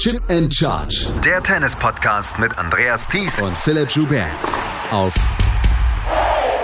[0.00, 1.08] Chip and Charge.
[1.22, 4.30] Der Tennis-Podcast mit Andreas Thies und Philipp Joubert.
[4.90, 5.12] Auf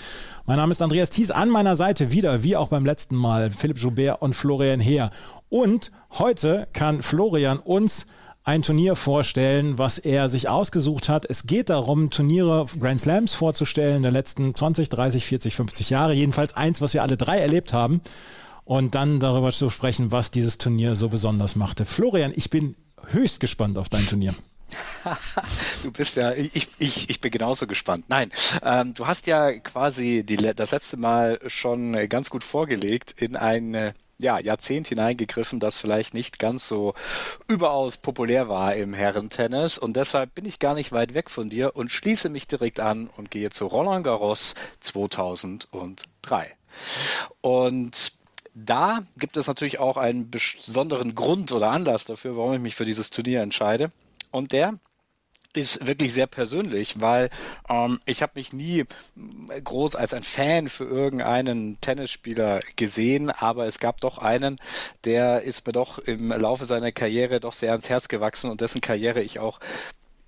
[0.47, 3.79] Mein Name ist Andreas Thies, an meiner Seite wieder, wie auch beim letzten Mal, Philipp
[3.79, 5.11] Joubert und Florian Heer.
[5.49, 8.07] Und heute kann Florian uns
[8.45, 11.25] ein Turnier vorstellen, was er sich ausgesucht hat.
[11.25, 16.13] Es geht darum, Turniere, Grand Slams vorzustellen der letzten 20, 30, 40, 50 Jahre.
[16.13, 18.03] Jedenfalls eins, was wir alle drei erlebt haben
[18.65, 21.87] und dann darüber zu sprechen, was dieses Turnier so besonders machte.
[21.87, 22.77] Florian, ich bin
[23.07, 24.35] höchst gespannt auf dein Turnier.
[25.83, 28.07] du bist ja, ich, ich, ich bin genauso gespannt.
[28.09, 28.31] Nein,
[28.63, 33.95] ähm, du hast ja quasi die, das letzte Mal schon ganz gut vorgelegt in ein
[34.25, 36.95] ja, Jahrzehnt hineingegriffen, das vielleicht nicht ganz so
[37.47, 39.79] überaus populär war im Herrentennis.
[39.79, 43.09] Und deshalb bin ich gar nicht weit weg von dir und schließe mich direkt an
[43.17, 46.57] und gehe zu Roland Garros 2003.
[47.41, 48.13] Und
[48.55, 52.85] da gibt es natürlich auch einen besonderen Grund oder Anlass dafür, warum ich mich für
[52.85, 53.91] dieses Turnier entscheide.
[54.31, 54.75] Und der
[55.57, 57.31] ist wirklich sehr persönlich, weil
[57.69, 58.85] ähm, ich habe mich nie
[59.63, 64.57] groß als ein Fan für irgendeinen Tennisspieler gesehen, aber es gab doch einen,
[65.05, 68.81] der ist mir doch im Laufe seiner Karriere doch sehr ans Herz gewachsen und dessen
[68.81, 69.61] Karriere ich auch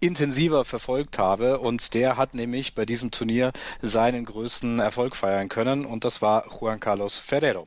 [0.00, 5.84] intensiver verfolgt habe und der hat nämlich bei diesem Turnier seinen größten Erfolg feiern können
[5.86, 7.66] und das war Juan Carlos Ferrero.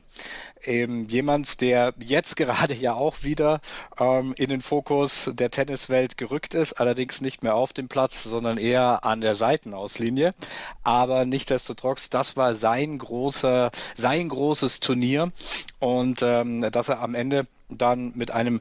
[0.62, 3.60] Ähm, jemand, der jetzt gerade ja auch wieder
[3.98, 8.58] ähm, in den Fokus der Tenniswelt gerückt ist, allerdings nicht mehr auf dem Platz, sondern
[8.58, 10.34] eher an der Seitenauslinie.
[10.82, 15.32] Aber nichtdestotrotz, das war sein großer, sein großes Turnier
[15.78, 18.60] und ähm, dass er am Ende dann mit einem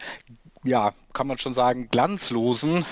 [0.64, 2.86] ja, kann man schon sagen, glanzlosen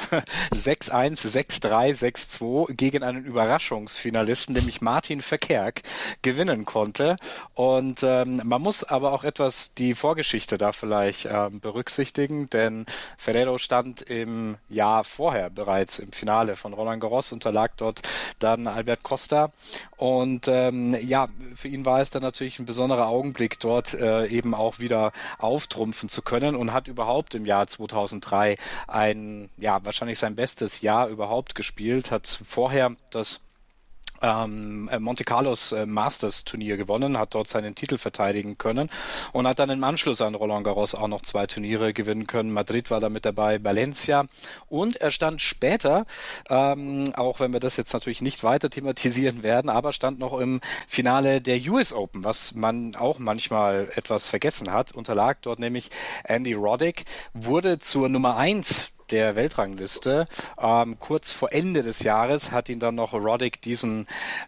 [0.53, 1.27] 6-1,
[1.61, 5.81] 6-3, 6-2 gegen einen Überraschungsfinalisten, nämlich Martin Verkerk,
[6.21, 7.17] gewinnen konnte.
[7.53, 12.86] Und ähm, man muss aber auch etwas die Vorgeschichte da vielleicht ähm, berücksichtigen, denn
[13.17, 18.02] Ferrero stand im Jahr vorher bereits im Finale von Roland Garros, unterlag dort
[18.39, 19.52] dann Albert Costa.
[19.97, 24.53] Und ähm, ja, für ihn war es dann natürlich ein besonderer Augenblick, dort äh, eben
[24.53, 27.67] auch wieder auftrumpfen zu können und hat überhaupt im Jahr Jahr
[28.07, 28.55] 2003
[28.87, 33.41] ein, ja, wahrscheinlich sein bestes Jahr überhaupt gespielt, hat vorher das
[34.22, 38.89] ähm, Monte Carlos äh, Masters Turnier gewonnen, hat dort seinen Titel verteidigen können
[39.33, 42.52] und hat dann im Anschluss an Roland Garros auch noch zwei Turniere gewinnen können.
[42.52, 44.26] Madrid war da mit dabei, Valencia
[44.70, 46.05] und er stand später,
[46.50, 50.61] ähm, auch wenn wir das jetzt natürlich nicht weiter thematisieren werden, aber stand noch im
[50.88, 55.89] Finale der US Open, was man auch manchmal etwas vergessen hat, unterlag dort nämlich
[56.23, 60.27] Andy Roddick, wurde zur Nummer eins der Weltrangliste.
[60.61, 64.07] Ähm, kurz vor Ende des Jahres hat ihn dann noch Roddick diesen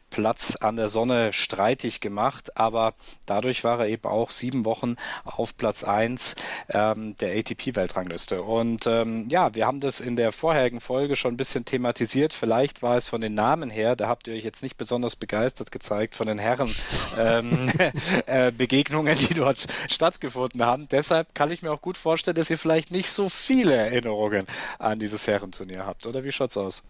[0.10, 2.94] Platz an der Sonne streitig gemacht, aber
[3.26, 6.36] dadurch war er eben auch sieben Wochen auf Platz eins
[6.70, 8.42] ähm, der ATP-Weltrangliste.
[8.42, 12.34] Und ähm, ja, wir haben das in der vorherigen Folge schon ein bisschen thematisiert.
[12.34, 15.72] Vielleicht war es von den Namen her, da habt ihr euch jetzt nicht besonders begeistert
[15.72, 16.74] gezeigt von den Herren
[17.18, 17.72] ähm,
[18.26, 20.88] äh, Begegnungen, die dort stattgefunden haben.
[20.90, 24.48] Deshalb kann ich mir auch gut vorstellen, dass ihr vielleicht nicht so viele Erinnerungen
[24.78, 26.06] an dieses Herrenturnier habt.
[26.06, 26.84] Oder wie schaut's aus?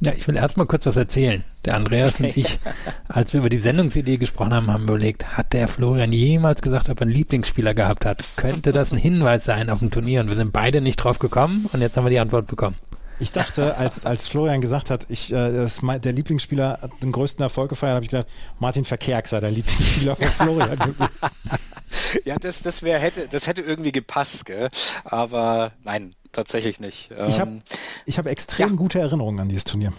[0.00, 1.44] Ja, ich will erstmal kurz was erzählen.
[1.64, 2.58] Der Andreas und ich,
[3.06, 7.00] als wir über die Sendungsidee gesprochen haben, haben überlegt, hat der Florian jemals gesagt, ob
[7.00, 8.18] er einen Lieblingsspieler gehabt hat?
[8.36, 10.20] Könnte das ein Hinweis sein auf ein Turnier?
[10.20, 12.76] Und wir sind beide nicht drauf gekommen und jetzt haben wir die Antwort bekommen.
[13.20, 15.68] Ich dachte, als, als Florian gesagt hat, ich, äh,
[16.00, 18.26] der Lieblingsspieler hat den größten Erfolg gefeiert, habe ich gedacht,
[18.58, 21.08] Martin Verkerk sei der Lieblingsspieler von Florian gewesen.
[22.24, 24.70] Ja, das, das, wär, hätte, das hätte irgendwie gepasst, gell?
[25.04, 27.10] aber nein, tatsächlich nicht.
[27.10, 27.62] ich habe ähm,
[28.06, 28.76] ich hab extrem ja.
[28.76, 29.92] gute Erinnerungen an dieses Turnier.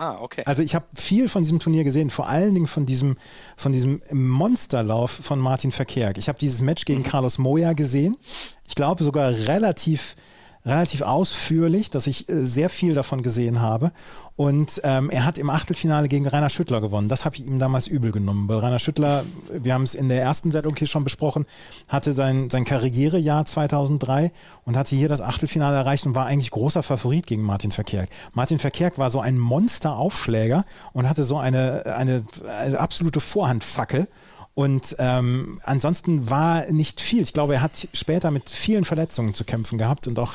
[0.00, 0.44] Ah, okay.
[0.46, 3.16] Also ich habe viel von diesem Turnier gesehen, vor allen Dingen von diesem,
[3.58, 6.16] von diesem Monsterlauf von Martin Verkerk.
[6.16, 7.04] Ich habe dieses Match gegen mhm.
[7.04, 8.16] Carlos Moya gesehen.
[8.66, 10.16] Ich glaube sogar relativ
[10.64, 13.92] relativ ausführlich, dass ich äh, sehr viel davon gesehen habe.
[14.36, 17.10] Und ähm, er hat im Achtelfinale gegen Rainer Schüttler gewonnen.
[17.10, 20.22] Das habe ich ihm damals übel genommen, weil Rainer Schüttler, wir haben es in der
[20.22, 21.44] ersten Sendung hier schon besprochen,
[21.88, 24.32] hatte sein, sein Karrierejahr 2003
[24.64, 28.08] und hatte hier das Achtelfinale erreicht und war eigentlich großer Favorit gegen Martin Verkerk.
[28.32, 30.64] Martin Verkerk war so ein Monsteraufschläger
[30.94, 32.24] und hatte so eine, eine,
[32.58, 34.08] eine absolute Vorhandfackel.
[34.60, 37.22] Und ähm, ansonsten war nicht viel.
[37.22, 40.34] Ich glaube, er hat später mit vielen Verletzungen zu kämpfen gehabt und auch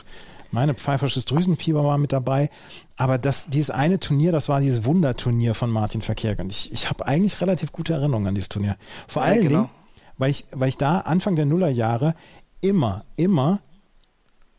[0.49, 2.49] meine pfeifersches Drüsenfieber war mit dabei.
[2.97, 6.39] Aber das, dieses eine Turnier, das war dieses Wunderturnier von Martin Verkehr.
[6.39, 8.77] Und ich, ich habe eigentlich relativ gute Erinnerungen an dieses Turnier.
[9.07, 9.59] Vor ja, allen genau.
[9.59, 9.69] Dingen,
[10.17, 12.15] weil ich, weil ich da Anfang der Nullerjahre
[12.61, 13.59] immer, immer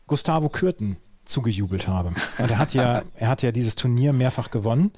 [0.05, 2.13] Gustavo Kürten zugejubelt habe.
[2.37, 4.93] Und er hat ja, er hat ja dieses Turnier mehrfach gewonnen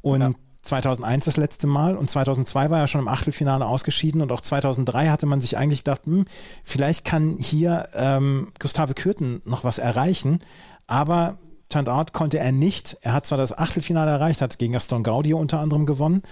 [0.00, 0.30] und ja.
[0.64, 5.08] 2001 das letzte Mal und 2002 war er schon im Achtelfinale ausgeschieden und auch 2003
[5.08, 6.24] hatte man sich eigentlich gedacht, hm,
[6.64, 10.38] vielleicht kann hier ähm, Gustave Kürten noch was erreichen,
[10.86, 11.38] aber
[11.68, 12.98] turned out konnte er nicht.
[13.02, 16.22] Er hat zwar das Achtelfinale erreicht, hat gegen Gaston Gaudio unter anderem gewonnen,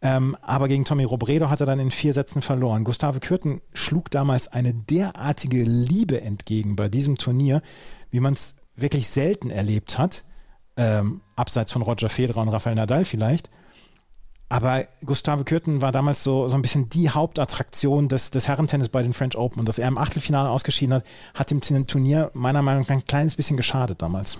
[0.00, 2.84] ähm, aber gegen Tommy Robredo hat er dann in vier Sätzen verloren.
[2.84, 7.62] Gustave Kürten schlug damals eine derartige Liebe entgegen bei diesem Turnier,
[8.10, 10.24] wie man es wirklich selten erlebt hat,
[10.76, 13.50] ähm, abseits von Roger Federer und Rafael Nadal vielleicht.
[14.52, 19.02] Aber Gustave Kürten war damals so, so ein bisschen die Hauptattraktion des, des Herrentennis bei
[19.02, 19.60] den French Open.
[19.60, 23.34] Und dass er im Achtelfinale ausgeschieden hat, hat dem Turnier meiner Meinung nach ein kleines
[23.34, 24.36] bisschen geschadet damals.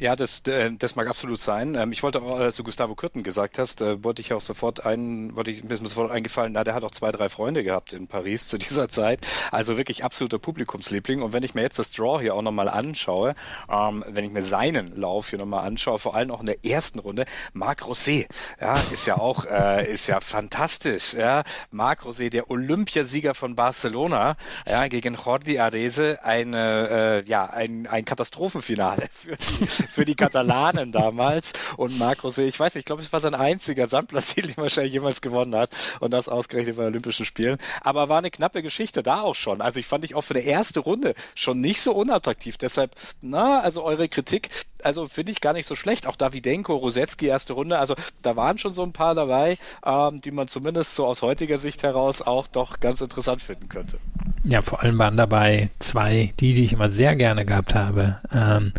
[0.00, 1.74] Ja, das, äh, das mag absolut sein.
[1.74, 4.86] Ähm, ich wollte auch, als du Gustavo Kürten gesagt hast, äh, wollte ich auch sofort
[4.86, 7.92] ein, wollte ich, mir ist sofort eingefallen, na, der hat auch zwei, drei Freunde gehabt
[7.92, 9.20] in Paris zu dieser Zeit.
[9.50, 11.20] Also wirklich absoluter Publikumsliebling.
[11.20, 13.34] Und wenn ich mir jetzt das Draw hier auch nochmal anschaue,
[13.70, 17.00] ähm, wenn ich mir seinen Lauf hier nochmal anschaue, vor allem auch in der ersten
[17.00, 18.26] Runde, Marc Rosé,
[18.58, 21.42] ja, ist ja auch, äh, ist ja fantastisch, ja.
[21.72, 28.06] Marc Rosé, der Olympiasieger von Barcelona, ja, gegen Jordi Arese, eine, äh, ja, ein, ein
[28.06, 31.52] Katastrophenfinale für die, für die Katalanen damals.
[31.76, 34.92] Und Marc Rosé, ich weiß nicht, ich glaube, es war sein einziger Sandplatzsieg, den wahrscheinlich
[34.92, 35.70] jemals gewonnen hat.
[36.00, 37.58] Und das ausgerechnet bei Olympischen Spielen.
[37.82, 39.60] Aber war eine knappe Geschichte da auch schon.
[39.60, 42.56] Also ich fand ich auch für eine erste Runde schon nicht so unattraktiv.
[42.56, 44.50] Deshalb, na, also eure Kritik,
[44.82, 46.06] also finde ich gar nicht so schlecht.
[46.06, 47.78] Auch Davidenko, Rosetski, erste Runde.
[47.78, 51.58] Also da waren schon so ein paar dabei, ähm, die man zumindest so aus heutiger
[51.58, 53.98] Sicht heraus auch doch ganz interessant finden könnte.
[54.42, 58.20] Ja, vor allem waren dabei zwei, die, die ich immer sehr gerne gehabt habe.
[58.32, 58.72] Ähm,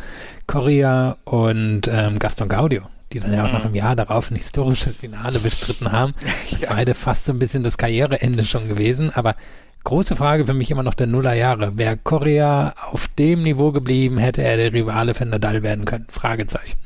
[0.48, 2.84] Correa und ähm, Gaston Gaudio,
[3.14, 6.14] die dann ja auch noch im Jahr darauf ein historisches Finale bestritten haben.
[6.60, 6.70] ja.
[6.70, 9.36] Beide fast so ein bisschen das Karriereende schon gewesen, aber
[9.84, 11.78] große Frage für mich immer noch der Nullerjahre.
[11.78, 16.08] Wäre Correa auf dem Niveau geblieben, hätte er der Rivale für Nadal werden können?
[16.10, 16.78] Fragezeichen.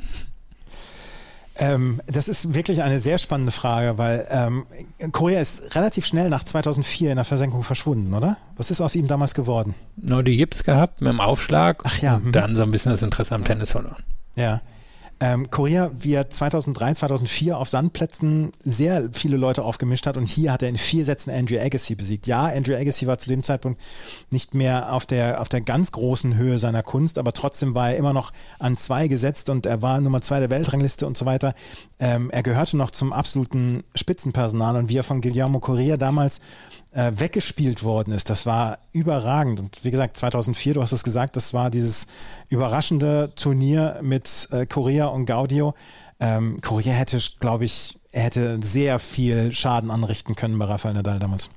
[1.57, 4.65] Ähm, das ist wirklich eine sehr spannende Frage, weil ähm,
[5.11, 8.37] Korea ist relativ schnell nach 2004 in der Versenkung verschwunden, oder?
[8.57, 9.73] Was ist aus ihm damals geworden?
[9.95, 12.15] Nur die Jips gehabt mit dem Aufschlag Ach ja.
[12.15, 14.03] und dann so ein bisschen das Interesse am Tennis verloren.
[14.35, 14.61] Ja.
[15.21, 20.51] Ähm, Korea, wie er 2003, 2004 auf Sandplätzen sehr viele Leute aufgemischt hat und hier
[20.51, 22.27] hat er in vier Sätzen Andrew Agassi besiegt.
[22.27, 23.79] Ja, Andrew Agassi war zu dem Zeitpunkt
[24.29, 27.97] nicht mehr auf der, auf der ganz großen Höhe seiner Kunst, aber trotzdem war er
[27.97, 31.53] immer noch an zwei gesetzt und er war Nummer zwei der Weltrangliste und so weiter.
[31.97, 36.41] Ähm, er gehörte noch zum absoluten Spitzenpersonal und wie er von Guillermo Correa damals
[36.95, 38.29] äh, weggespielt worden ist.
[38.29, 39.59] Das war überragend.
[39.59, 42.07] Und wie gesagt, 2004, du hast es gesagt, das war dieses
[42.49, 45.75] überraschende Turnier mit äh, Korea und Gaudio.
[46.19, 51.19] Ähm, Korea hätte, glaube ich, er hätte sehr viel Schaden anrichten können bei Rafael Nadal
[51.19, 51.49] damals.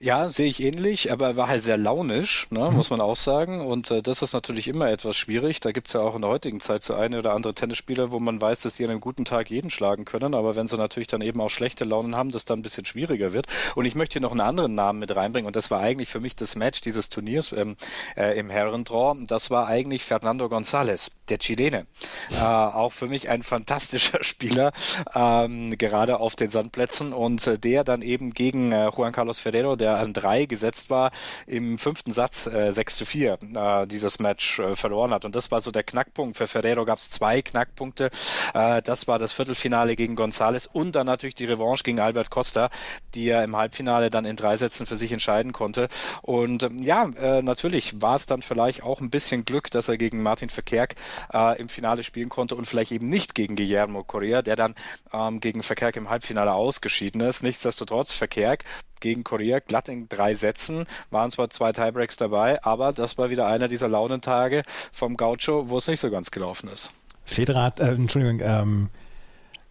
[0.00, 2.76] Ja, sehe ich ähnlich, aber er war halt sehr launisch, ne, mhm.
[2.76, 3.66] muss man auch sagen.
[3.66, 5.58] Und äh, das ist natürlich immer etwas schwierig.
[5.58, 8.40] Da gibt's ja auch in der heutigen Zeit so eine oder andere Tennisspieler, wo man
[8.40, 10.34] weiß, dass die an einem guten Tag jeden schlagen können.
[10.34, 13.32] Aber wenn sie natürlich dann eben auch schlechte Launen haben, das dann ein bisschen schwieriger
[13.32, 13.46] wird.
[13.74, 15.48] Und ich möchte hier noch einen anderen Namen mit reinbringen.
[15.48, 17.76] Und das war eigentlich für mich das Match dieses Turniers ähm,
[18.16, 19.16] äh, im Herrendraw.
[19.26, 21.86] Das war eigentlich Fernando González, der Chilene.
[22.30, 24.72] Äh, auch für mich ein fantastischer Spieler,
[25.14, 27.12] ähm, gerade auf den Sandplätzen.
[27.12, 31.10] Und äh, der dann eben gegen äh, Juan Carlos Ferrero, der an drei gesetzt war,
[31.46, 35.24] im fünften Satz äh, 6 zu 4 äh, dieses Match äh, verloren hat.
[35.24, 36.36] Und das war so der Knackpunkt.
[36.36, 38.10] Für Ferrero gab es zwei Knackpunkte.
[38.54, 42.70] Äh, das war das Viertelfinale gegen González und dann natürlich die Revanche gegen Albert Costa,
[43.14, 45.88] die er im Halbfinale dann in drei Sätzen für sich entscheiden konnte.
[46.22, 49.98] Und ähm, ja, äh, natürlich war es dann vielleicht auch ein bisschen Glück, dass er
[49.98, 50.94] gegen Martin Verkerk
[51.32, 54.74] äh, im Finale spielen konnte und vielleicht eben nicht gegen Guillermo Correa, der dann
[55.12, 57.42] ähm, gegen Verkerk im Halbfinale ausgeschieden ist.
[57.42, 58.64] Nichtsdestotrotz, Verkerk
[59.00, 60.86] gegen Korea glatt in drei Sätzen.
[61.10, 65.78] Waren zwar zwei Tiebreaks dabei, aber das war wieder einer dieser Launentage vom Gaucho, wo
[65.78, 66.92] es nicht so ganz gelaufen ist.
[67.24, 68.88] Federer hat, äh, Entschuldigung, ähm,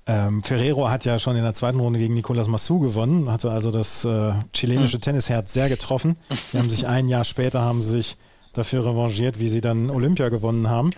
[0.06, 3.72] ähm, Ferrero hat ja schon in der zweiten Runde gegen Nicolas Massou gewonnen, hatte also
[3.72, 5.02] das äh, chilenische hm.
[5.02, 6.16] Tennisherz sehr getroffen.
[6.30, 8.18] Sie haben sich ein Jahr später haben sich
[8.54, 10.92] dafür revanchiert, wie sie dann Olympia gewonnen haben.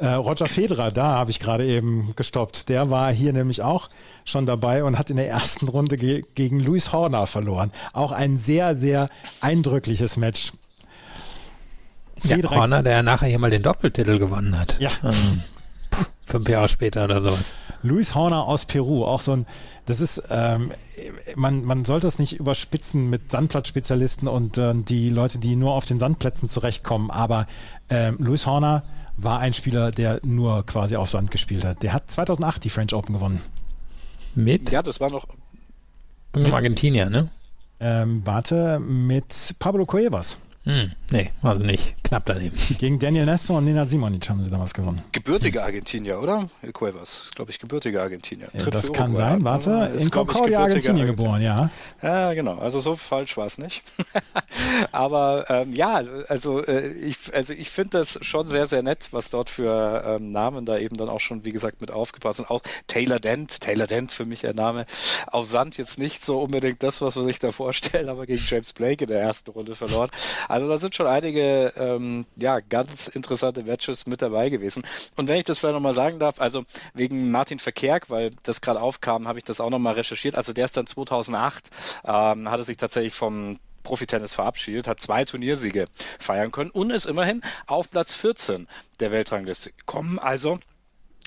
[0.00, 2.70] Äh, Roger Federer, da habe ich gerade eben gestoppt.
[2.70, 3.90] Der war hier nämlich auch
[4.24, 7.70] schon dabei und hat in der ersten Runde ge gegen Luis Horner verloren.
[7.92, 9.10] Auch ein sehr, sehr
[9.42, 10.52] eindrückliches Match.
[12.16, 14.78] Federer, ja, Horner, der nachher hier mal den Doppeltitel gewonnen hat.
[14.80, 14.90] Ja.
[15.04, 15.42] Ähm,
[16.24, 17.54] fünf Jahre später oder sowas.
[17.82, 19.46] Luis Horner aus Peru, auch so ein,
[19.84, 20.70] das ist, ähm,
[21.36, 25.84] man, man sollte es nicht überspitzen mit Sandplatzspezialisten und äh, die Leute, die nur auf
[25.84, 27.46] den Sandplätzen zurechtkommen, aber
[27.90, 28.82] ähm, Luis Horner
[29.22, 31.82] war ein Spieler, der nur quasi auf Sand gespielt hat.
[31.82, 33.40] Der hat 2008 die French Open gewonnen.
[34.34, 34.70] Mit?
[34.70, 35.26] Ja, das war noch.
[36.34, 37.28] Mit Argentinier, ne?
[37.80, 40.38] Ähm, warte, mit Pablo Cuevas.
[40.64, 41.94] Hm, nee, also nicht.
[42.04, 42.54] Knapp daneben.
[42.78, 45.02] Gegen Daniel Nestor und Nina Simonic haben sie damals gewonnen.
[45.12, 46.50] Gebürtige Argentinier, oder?
[46.74, 48.48] Cuevas, ist, glaube ich, gebürtige Argentinier.
[48.52, 49.44] Ja, das kann Uruguay sein.
[49.44, 51.70] Warte, Ist, in Concordia, gebürtiger Argentinien geboren, ja.
[52.02, 52.58] Ja, genau.
[52.58, 53.82] Also so falsch war es nicht.
[54.92, 59.30] Aber ähm, ja, also äh, ich, also ich finde das schon sehr, sehr nett, was
[59.30, 62.50] dort für ähm, Namen da eben dann auch schon, wie gesagt, mit aufgepasst sind.
[62.50, 64.84] Auch Taylor Dent, Taylor Dent für mich ein Name.
[65.28, 68.74] Auf Sand jetzt nicht so unbedingt das, was man sich da vorstellt, aber gegen James
[68.74, 70.10] Blake in der ersten Runde verloren.
[70.50, 74.82] Also da sind schon einige ähm, ja ganz interessante Matches mit dabei gewesen.
[75.16, 78.80] Und wenn ich das vielleicht nochmal sagen darf, also wegen Martin Verkerk, weil das gerade
[78.80, 80.34] aufkam, habe ich das auch nochmal recherchiert.
[80.34, 81.70] Also der ist dann 2008,
[82.04, 85.86] ähm, hat er sich tatsächlich vom Profitennis verabschiedet, hat zwei Turniersiege
[86.18, 88.66] feiern können und ist immerhin auf Platz 14
[88.98, 90.18] der Weltrangliste gekommen.
[90.18, 90.58] Also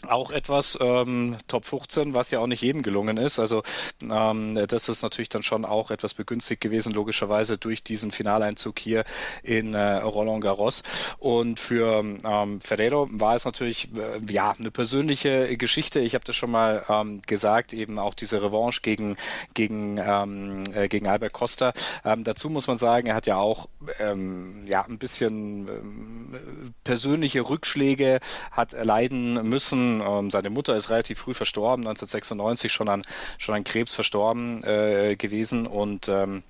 [0.10, 3.40] auch etwas ähm, Top 15, was ja auch nicht jedem gelungen ist.
[3.40, 3.64] Also
[4.02, 9.04] ähm, das ist natürlich dann schon auch etwas begünstigt gewesen, logischerweise durch diesen Finaleinzug hier
[9.44, 10.84] in äh, Roland Garros.
[11.20, 16.00] Und für ähm, Ferrero war es natürlich äh, ja eine persönliche Geschichte.
[16.00, 19.18] Ich habe das schon mal ähm, gesagt, eben auch diese Revanche gegen
[19.54, 21.74] gegen ähm, äh, gegen Albert Costa.
[22.04, 23.68] Ähm, dazu muss man sagen, er hat ja auch
[24.00, 28.20] ähm, ja ein bisschen ähm, persönliche Rückschläge
[28.52, 33.04] hat erleiden müssen ähm, seine Mutter ist relativ früh verstorben, 1996 schon an,
[33.38, 35.68] schon an Krebs verstorben äh, gewesen.
[35.68, 36.44] Und ähm,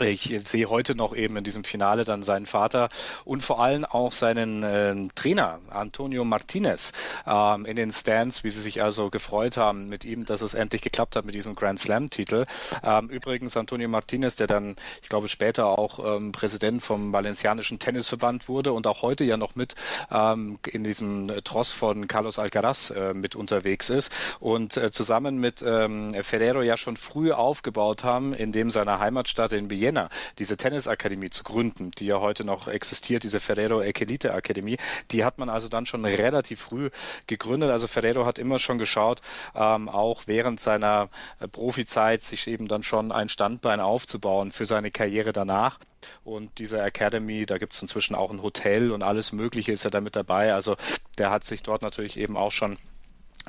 [0.00, 2.88] ich sehe heute noch eben in diesem Finale dann seinen Vater
[3.24, 6.92] und vor allem auch seinen äh, Trainer Antonio Martinez
[7.26, 10.82] ähm, in den Stands, wie sie sich also gefreut haben mit ihm, dass es endlich
[10.82, 12.46] geklappt hat mit diesem Grand Slam Titel.
[12.82, 18.48] Ähm, übrigens Antonio Martinez, der dann, ich glaube, später auch ähm, Präsident vom Valencianischen Tennisverband
[18.48, 19.74] wurde und auch heute ja noch mit
[20.10, 25.62] ähm, in diesem Tross von Carlos Alcaraz äh, mit unterwegs ist und äh, zusammen mit
[25.66, 31.30] ähm, Ferrero ja schon früh aufgebaut haben, in dem seiner Heimatstadt in Vienna diese Tennisakademie
[31.30, 34.76] zu gründen, die ja heute noch existiert, diese Ferrero Ekelite Akademie.
[35.10, 36.90] Die hat man also dann schon relativ früh
[37.26, 37.70] gegründet.
[37.70, 39.22] Also Ferrero hat immer schon geschaut,
[39.54, 41.08] ähm, auch während seiner
[41.40, 45.78] äh, Profizeit sich eben dann schon ein Standbein aufzubauen für seine Karriere danach.
[46.22, 49.90] Und diese Academy, da gibt es inzwischen auch ein Hotel und alles Mögliche ist ja
[49.90, 50.52] da mit dabei.
[50.52, 50.76] Also
[51.16, 52.76] der hat sich dort natürlich eben auch schon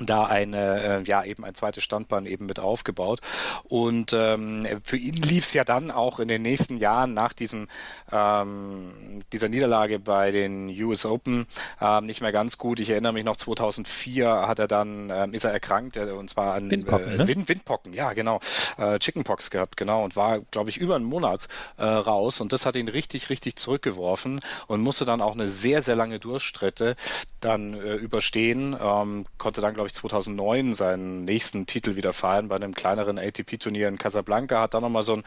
[0.06, 3.20] da eine, äh, ja, eben ein zweites Standbein eben mit aufgebaut.
[3.64, 7.68] Und ähm, für ihn lief es ja dann auch in den nächsten Jahren nach diesem
[8.12, 8.92] ähm,
[9.34, 11.48] dieser Niederlage bei den US Open
[11.82, 12.80] ähm, nicht mehr ganz gut.
[12.80, 16.54] Ich erinnere mich noch 2004 hat er dann ähm, ist er erkrankt äh, und zwar
[16.56, 17.28] an Windpocken, äh, ne?
[17.28, 18.40] Wind, Windpocken, ja genau,
[18.78, 22.66] äh, Chickenpox gehabt, genau und war glaube ich über einen Monat äh, raus und das
[22.66, 26.96] hat ihn richtig richtig zurückgeworfen und musste dann auch eine sehr sehr lange Durchstrecke
[27.40, 32.56] dann äh, überstehen, ähm, konnte dann glaube ich 2009 seinen nächsten Titel wieder feiern bei
[32.56, 35.24] einem kleineren ATP-Turnier in Casablanca, hat dann nochmal so einen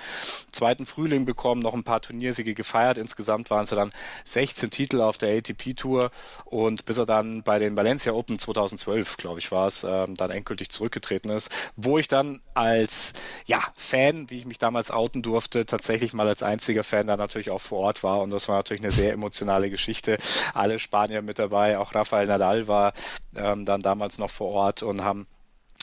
[0.50, 2.98] zweiten Frühling bekommen, noch ein paar Turniersiege gefeiert.
[2.98, 3.92] Insgesamt waren es dann
[4.24, 6.10] 16 Titel auf der ATP-Tour
[6.44, 10.30] und bis er dann bei den Valencia Open 2012, glaube ich, war es, ähm, dann
[10.30, 13.12] endgültig zurückgetreten ist, wo ich dann als
[13.46, 17.50] ja, Fan, wie ich mich damals outen durfte, tatsächlich mal als einziger Fan da natürlich
[17.50, 20.18] auch vor Ort war und das war natürlich eine sehr emotionale Geschichte.
[20.54, 22.92] Alle Spanier mit dabei, auch Rafael Nadal war
[23.36, 25.26] ähm, dann damals noch vor Ort und haben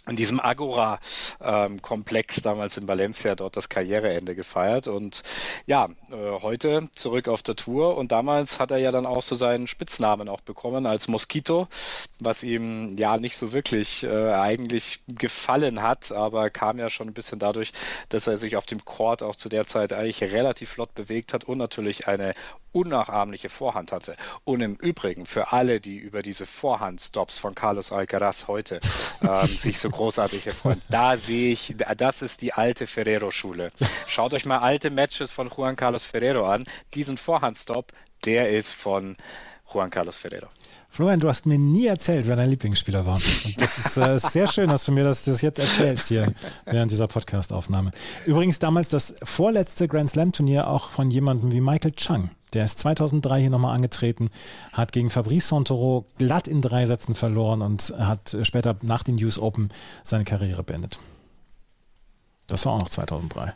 [0.10, 4.88] in diesem Agora-Komplex damals in Valencia dort das Karriereende gefeiert.
[4.88, 5.24] Und
[5.66, 7.98] ja, äh, heute zurück auf der Tour.
[7.98, 11.68] Und damals hat er ja dann auch so seinen Spitznamen auch bekommen als Mosquito,
[12.20, 17.14] was ihm ja nicht so wirklich äh, eigentlich gefallen hat, aber kam ja schon ein
[17.14, 17.72] bisschen dadurch,
[18.10, 21.44] dass er sich auf dem Court auch zu der Zeit eigentlich relativ flott bewegt hat
[21.44, 22.34] und natürlich eine
[22.72, 24.16] unnachahmliche Vorhand hatte.
[24.44, 28.80] Und im Übrigen für alle, die über diese Vorhandstops von Carlos Alcaraz heute
[29.22, 33.70] ähm, sich so großartig erfreuen, da sehe ich, das ist die alte Ferrero-Schule.
[34.08, 36.66] Schaut euch mal alte Matches von Juan Carlos Ferrero an.
[36.94, 37.92] Diesen Vorhandstop,
[38.24, 39.18] der ist von
[39.74, 40.48] Juan Carlos Ferrero.
[40.90, 43.16] Florian, du hast mir nie erzählt, wer dein Lieblingsspieler war.
[43.16, 46.34] Und das ist äh, sehr schön, dass du mir das, das jetzt erzählst hier
[46.66, 47.92] während dieser Podcast-Aufnahme.
[48.26, 52.32] Übrigens damals das vorletzte Grand Slam-Turnier auch von jemandem wie Michael Chang.
[52.54, 54.32] Der ist 2003 hier nochmal angetreten,
[54.74, 59.38] hat gegen Fabrice Santoro glatt in drei Sätzen verloren und hat später nach den US
[59.38, 59.70] Open
[60.04, 60.98] seine Karriere beendet.
[62.48, 63.54] Das war auch noch 2003.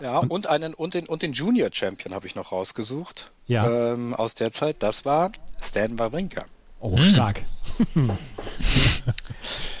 [0.00, 3.30] Ja, und, und einen und den und den Junior Champion habe ich noch rausgesucht.
[3.46, 3.92] Ja.
[3.92, 4.76] Ähm, aus der Zeit.
[4.80, 6.46] Das war Stan Wawrinka.
[6.84, 7.42] Oh, stark.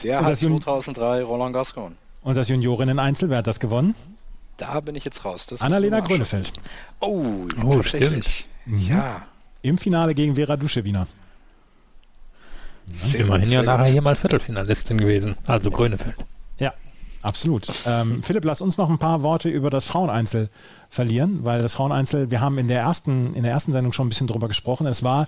[0.02, 1.96] Der hat das Jun- 2003 Roland Gascon.
[2.22, 3.94] Und das Juniorinnen-Einzel, wer hat das gewonnen?
[4.56, 5.46] Da bin ich jetzt raus.
[5.46, 6.00] Das Annalena.
[6.00, 6.52] Grönefeld.
[7.00, 7.24] Oh,
[7.64, 8.46] Oh, tatsächlich.
[8.66, 9.26] Ja.
[9.62, 11.06] Im Finale gegen Vera Duschewina.
[12.92, 13.92] Sehr Immerhin ja nachher gut.
[13.92, 15.36] hier mal Viertelfinalistin gewesen.
[15.46, 16.14] Also Grönefeld.
[16.58, 16.72] Ja,
[17.22, 17.66] absolut.
[17.86, 20.50] Ähm, Philipp, lass uns noch ein paar Worte über das Fraueneinzel
[20.92, 24.08] verlieren, weil das Fraueneinzel, wir haben in der ersten, in der ersten Sendung schon ein
[24.10, 24.86] bisschen drüber gesprochen.
[24.86, 25.26] Es war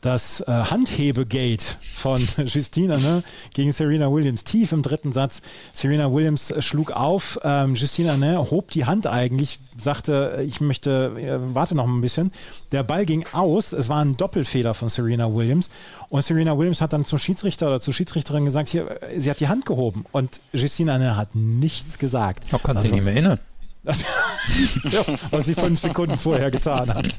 [0.00, 4.42] das äh, Handhebegate von Justina ne, gegen Serena Williams.
[4.42, 5.42] Tief im dritten Satz.
[5.74, 7.38] Serena Williams äh, schlug auf.
[7.44, 12.32] Ähm, Justina ne, hob die Hand eigentlich, sagte, ich möchte, äh, warte noch ein bisschen.
[12.72, 13.74] Der Ball ging aus.
[13.74, 15.68] Es war ein Doppelfehler von Serena Williams.
[16.08, 19.48] Und Serena Williams hat dann zum Schiedsrichter oder zur Schiedsrichterin gesagt, hier, sie hat die
[19.48, 20.06] Hand gehoben.
[20.10, 22.44] Und Justina ne, hat nichts gesagt.
[22.46, 23.38] Ich kann also, sich nicht mehr erinnern.
[23.84, 24.04] Das,
[25.30, 27.18] was sie fünf Sekunden vorher getan hat.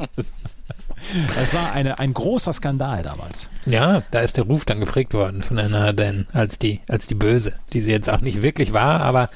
[1.36, 3.50] Das, war eine, ein großer Skandal damals.
[3.66, 7.16] Ja, da ist der Ruf dann geprägt worden von einer denn als die, als die
[7.16, 9.30] Böse, die sie jetzt auch nicht wirklich war, aber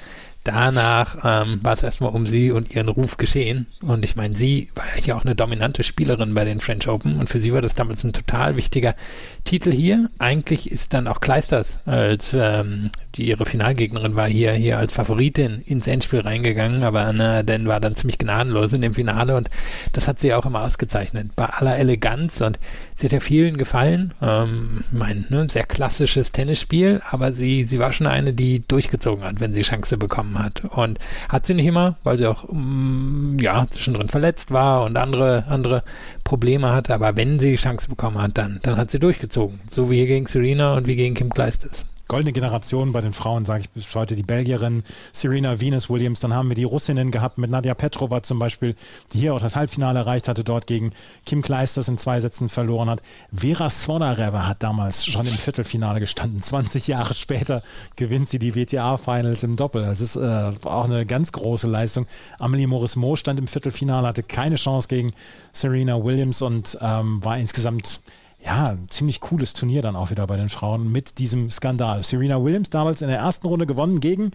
[0.47, 3.67] danach ähm, war es erstmal um sie und ihren Ruf geschehen.
[3.81, 7.27] Und ich meine, sie war ja auch eine dominante Spielerin bei den French Open und
[7.29, 8.95] für sie war das damals ein total wichtiger
[9.43, 10.09] Titel hier.
[10.19, 15.61] Eigentlich ist dann auch Kleisters, als ähm, die ihre Finalgegnerin war, hier, hier als Favoritin
[15.65, 19.49] ins Endspiel reingegangen, aber Anna Den war dann ziemlich gnadenlos in dem Finale und
[19.93, 21.35] das hat sie auch immer ausgezeichnet.
[21.35, 22.59] Bei aller Eleganz und
[22.95, 24.13] sie hat ja vielen gefallen.
[24.21, 29.39] Ähm, mein, ne, sehr klassisches Tennisspiel, aber sie, sie war schon eine, die durchgezogen hat,
[29.39, 30.63] wenn sie Chance bekommen hat.
[30.65, 35.45] Und hat sie nicht immer, weil sie auch, mm, ja, zwischendrin verletzt war und andere,
[35.47, 35.83] andere
[36.23, 39.59] Probleme hatte, aber wenn sie Chance bekommen hat, dann, dann hat sie durchgezogen.
[39.69, 43.45] So wie hier gegen Serena und wie gegen Kim Kleistes goldene Generation bei den Frauen,
[43.45, 46.19] sage ich bis heute, die Belgierin Serena Venus Williams.
[46.19, 48.75] Dann haben wir die Russinnen gehabt mit Nadja Petrova zum Beispiel,
[49.11, 50.91] die hier auch das Halbfinale erreicht hatte, dort gegen
[51.25, 53.01] Kim Kleisters in zwei Sätzen verloren hat.
[53.33, 56.41] Vera Svonareva hat damals schon im Viertelfinale gestanden.
[56.41, 57.61] 20 Jahre später
[57.95, 59.83] gewinnt sie die WTA-Finals im Doppel.
[59.83, 62.07] Das ist äh, auch eine ganz große Leistung.
[62.39, 65.13] Amelie Morismo stand im Viertelfinale, hatte keine Chance gegen
[65.51, 68.01] Serena Williams und ähm, war insgesamt
[68.43, 72.03] ja, ein ziemlich cooles Turnier dann auch wieder bei den Frauen mit diesem Skandal.
[72.03, 74.31] Serena Williams damals in der ersten Runde gewonnen gegen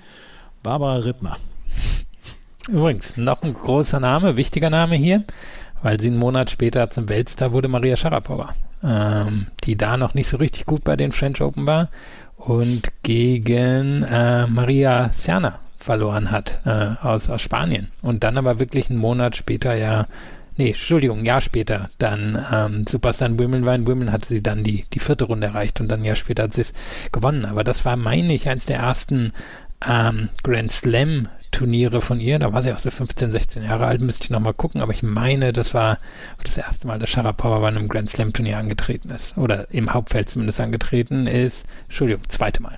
[0.62, 1.36] Barbara Rittner.
[2.68, 5.24] Übrigens, noch ein großer Name, wichtiger Name hier,
[5.82, 8.54] weil sie einen Monat später zum Weltstar wurde, Maria Sharapova,
[8.84, 11.88] ähm, die da noch nicht so richtig gut bei den French Open war
[12.36, 18.90] und gegen äh, Maria Serna verloren hat äh, aus, aus Spanien und dann aber wirklich
[18.90, 20.06] einen Monat später ja
[20.56, 23.74] nee, Entschuldigung, ein Jahr später dann ähm, Superstar in Wimbledon war.
[23.74, 26.44] In Wimbledon hatte sie dann die, die vierte Runde erreicht und dann ein Jahr später
[26.44, 26.72] hat sie es
[27.12, 27.44] gewonnen.
[27.44, 29.32] Aber das war, meine ich, eins der ersten
[29.86, 32.38] ähm, Grand Slam Turniere von ihr.
[32.38, 34.80] Da war sie auch so 15, 16 Jahre alt, müsste ich nochmal gucken.
[34.80, 35.98] Aber ich meine, das war
[36.42, 39.36] das erste Mal, dass Sharapova bei einem Grand Slam Turnier angetreten ist.
[39.36, 41.66] Oder im Hauptfeld zumindest angetreten ist.
[41.88, 42.76] Entschuldigung, zweite Mal.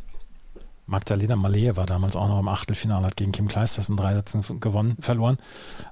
[0.87, 4.42] Magdalena Malé war damals auch noch im Achtelfinale, hat gegen Kim Kleisters in drei Sätzen
[4.61, 5.38] gewonnen, verloren.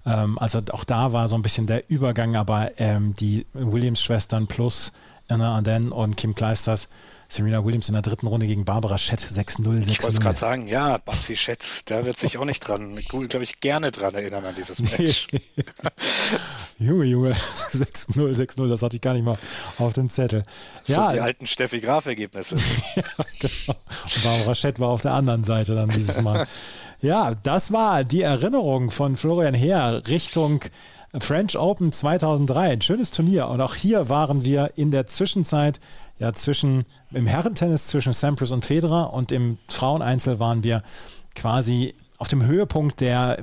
[0.04, 4.92] Ähm, also auch da war so ein bisschen der Übergang, aber ähm, die Williams-Schwestern plus
[5.28, 6.88] Anna Aden und Kim Kleisters
[7.32, 9.88] Serena Williams in der dritten Runde gegen Barbara Schett 6-0, 6-0.
[9.88, 13.60] Ich wollte gerade sagen, ja, Babsi Schett, da wird sich auch nicht dran, glaube ich,
[13.60, 15.28] gerne dran erinnern an dieses Match.
[16.78, 17.32] Junge, Junge,
[17.72, 19.38] 6-0, 6-0, das hatte ich gar nicht mal
[19.78, 20.42] auf dem Zettel.
[20.86, 22.56] Ja, so die alten Steffi Graf-Ergebnisse.
[22.96, 23.02] ja,
[23.40, 23.78] genau.
[24.04, 26.46] Und Barbara Schett war auf der anderen Seite dann dieses Mal.
[27.00, 30.60] ja, das war die Erinnerung von Florian Heer Richtung
[31.18, 32.70] French Open 2003.
[32.70, 33.48] Ein schönes Turnier.
[33.48, 35.80] Und auch hier waren wir in der Zwischenzeit
[36.18, 40.82] ja zwischen im Herrentennis zwischen Sampras und Federer und im Fraueneinzel waren wir
[41.34, 43.38] quasi auf dem Höhepunkt der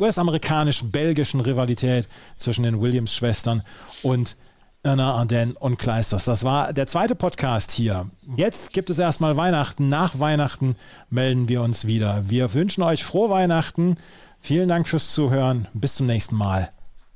[0.00, 3.62] US-amerikanisch-belgischen Rivalität zwischen den Williams-Schwestern
[4.02, 4.36] und
[4.82, 6.24] Anna Arden und Kleisters.
[6.24, 8.06] Das war der zweite Podcast hier.
[8.36, 9.88] Jetzt gibt es erstmal Weihnachten.
[9.88, 10.76] Nach Weihnachten
[11.10, 12.28] melden wir uns wieder.
[12.28, 13.96] Wir wünschen euch frohe Weihnachten.
[14.40, 15.68] Vielen Dank fürs Zuhören.
[15.74, 16.70] Bis zum nächsten Mal.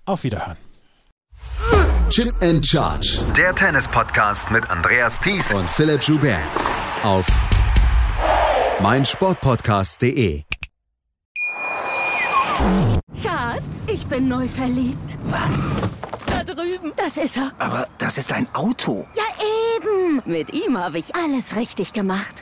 [0.05, 0.57] Auf Wiederhören.
[2.11, 3.19] Chip and Charge.
[3.37, 6.39] Der Tennis-Podcast mit Andreas Thies und Philipp Joubert.
[7.03, 7.27] Auf
[8.81, 10.43] meinsportpodcast.de.
[13.23, 15.17] Schatz, ich bin neu verliebt.
[15.25, 15.71] Was?
[16.27, 16.93] Da drüben.
[16.97, 17.53] Das ist er.
[17.59, 19.07] Aber das ist ein Auto.
[19.17, 19.23] Ja,
[19.77, 20.23] eben.
[20.27, 22.42] Mit ihm habe ich alles richtig gemacht.